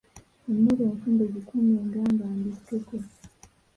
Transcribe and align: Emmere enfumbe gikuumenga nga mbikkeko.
Emmere 0.49 0.83
enfumbe 0.91 1.23
gikuumenga 1.33 1.99
nga 2.11 2.25
mbikkeko. 2.37 2.95